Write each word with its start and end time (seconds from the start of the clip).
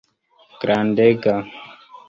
Grandega. 0.61 1.35